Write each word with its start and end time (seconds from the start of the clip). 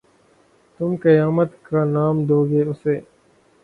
تم 0.75 0.89
قیامت 1.03 1.49
کا 1.67 1.79
نام 1.95 2.15
دو 2.27 2.39
گے 2.49 2.61
اِسے 2.69 2.95